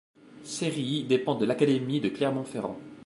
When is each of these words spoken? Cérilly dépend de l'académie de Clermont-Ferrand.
Cérilly 0.41 1.03
dépend 1.03 1.35
de 1.35 1.45
l'académie 1.45 1.99
de 2.01 2.09
Clermont-Ferrand. 2.09 2.79